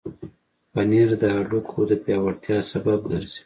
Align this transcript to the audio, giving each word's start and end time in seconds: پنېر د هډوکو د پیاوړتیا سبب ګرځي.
پنېر 0.73 1.09
د 1.21 1.23
هډوکو 1.35 1.79
د 1.89 1.91
پیاوړتیا 2.03 2.57
سبب 2.71 2.99
ګرځي. 3.11 3.39